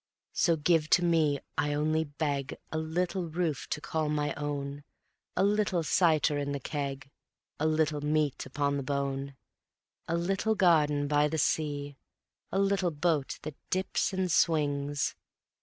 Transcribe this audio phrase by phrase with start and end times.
[0.33, 4.83] So give to me, I only beg, A little roof to call my own,
[5.37, 7.11] A little cider in the keg,
[7.59, 9.35] A little meat upon the bone;
[10.07, 11.97] A little garden by the sea,
[12.51, 15.13] A little boat that dips and swings